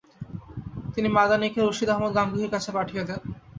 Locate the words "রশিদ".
1.61-1.89